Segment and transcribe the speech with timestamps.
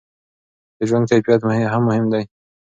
[0.77, 1.41] د ژوند کیفیت
[1.73, 2.23] هم مهم دی.